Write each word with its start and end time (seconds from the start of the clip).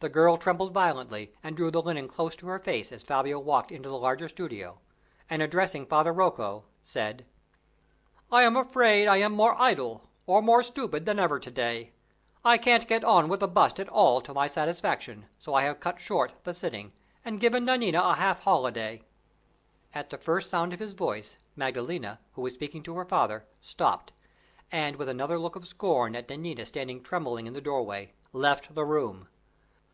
The 0.00 0.10
girl 0.10 0.36
trembled 0.36 0.74
violently, 0.74 1.32
and 1.42 1.56
drew 1.56 1.70
the 1.70 1.80
linen 1.80 2.08
close 2.08 2.36
to 2.36 2.46
her 2.48 2.58
face 2.58 2.92
as 2.92 3.02
Fabio 3.02 3.38
walked 3.38 3.72
into 3.72 3.88
the 3.88 3.96
larger 3.96 4.28
studio, 4.28 4.78
and, 5.30 5.40
addressing 5.40 5.86
Father 5.86 6.12
Rocco, 6.12 6.64
said: 6.82 7.24
"I 8.30 8.42
am 8.42 8.54
afraid 8.54 9.06
I 9.08 9.16
am 9.16 9.32
more 9.32 9.58
idle, 9.58 10.10
or 10.26 10.42
more 10.42 10.62
stupid, 10.62 11.06
than 11.06 11.18
ever 11.18 11.38
to 11.40 11.50
day. 11.50 11.94
I 12.44 12.58
can't 12.58 12.86
get 12.86 13.02
on 13.02 13.30
with 13.30 13.40
the 13.40 13.48
bust 13.48 13.80
at 13.80 13.88
all 13.88 14.20
to 14.20 14.34
my 14.34 14.46
satisfaction, 14.46 15.24
so 15.38 15.54
I 15.54 15.62
have 15.62 15.80
cut 15.80 16.02
short 16.02 16.34
the 16.44 16.52
sitting, 16.52 16.92
and 17.24 17.40
given 17.40 17.64
Nanina 17.64 18.02
a 18.02 18.12
half 18.16 18.40
holiday." 18.42 19.04
At 19.94 20.10
the 20.10 20.18
first 20.18 20.50
sound 20.50 20.74
of 20.74 20.80
his 20.80 20.92
voice, 20.92 21.38
Maddalena, 21.56 22.20
who 22.34 22.42
was 22.42 22.52
speaking 22.52 22.82
to 22.82 22.96
her 22.96 23.06
father, 23.06 23.46
stopped, 23.62 24.12
and, 24.70 24.96
with 24.96 25.08
another 25.08 25.38
look 25.38 25.56
of 25.56 25.66
scorn 25.66 26.14
at 26.14 26.28
Nanina 26.28 26.66
standing 26.66 27.02
trembling 27.02 27.46
in 27.46 27.54
the 27.54 27.62
doorway, 27.62 28.12
left 28.34 28.74
the 28.74 28.84
room. 28.84 29.28